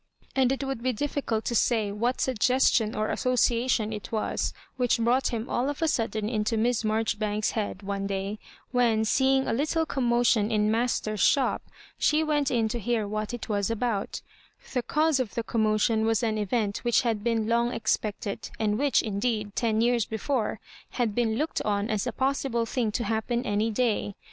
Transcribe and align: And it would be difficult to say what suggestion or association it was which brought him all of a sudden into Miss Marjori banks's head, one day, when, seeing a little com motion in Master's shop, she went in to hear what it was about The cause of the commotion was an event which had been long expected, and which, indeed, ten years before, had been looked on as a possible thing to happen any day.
And 0.35 0.51
it 0.51 0.63
would 0.63 0.81
be 0.81 0.93
difficult 0.93 1.45
to 1.45 1.53
say 1.53 1.91
what 1.91 2.19
suggestion 2.21 2.95
or 2.95 3.09
association 3.09 3.93
it 3.93 4.11
was 4.11 4.51
which 4.75 4.97
brought 4.97 5.27
him 5.27 5.47
all 5.47 5.69
of 5.69 5.79
a 5.83 5.87
sudden 5.87 6.27
into 6.27 6.57
Miss 6.57 6.81
Marjori 6.81 7.19
banks's 7.19 7.51
head, 7.51 7.83
one 7.83 8.07
day, 8.07 8.39
when, 8.71 9.05
seeing 9.05 9.47
a 9.47 9.53
little 9.53 9.85
com 9.85 10.05
motion 10.05 10.49
in 10.49 10.71
Master's 10.71 11.19
shop, 11.19 11.61
she 11.99 12.23
went 12.23 12.49
in 12.49 12.67
to 12.69 12.79
hear 12.79 13.07
what 13.07 13.31
it 13.31 13.47
was 13.47 13.69
about 13.69 14.23
The 14.73 14.81
cause 14.81 15.19
of 15.19 15.35
the 15.35 15.43
commotion 15.43 16.03
was 16.07 16.23
an 16.23 16.39
event 16.39 16.79
which 16.79 17.01
had 17.01 17.23
been 17.23 17.47
long 17.47 17.71
expected, 17.71 18.49
and 18.59 18.79
which, 18.79 19.03
indeed, 19.03 19.55
ten 19.55 19.81
years 19.81 20.07
before, 20.07 20.59
had 20.97 21.13
been 21.13 21.35
looked 21.35 21.61
on 21.61 21.91
as 21.91 22.07
a 22.07 22.11
possible 22.11 22.65
thing 22.65 22.91
to 22.93 23.03
happen 23.03 23.45
any 23.45 23.69
day. 23.69 24.15